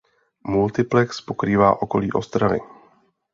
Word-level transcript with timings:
Multiplex 0.47 1.21
pokrývá 1.21 1.81
okolí 1.81 2.11
Ostravy. 2.11 2.59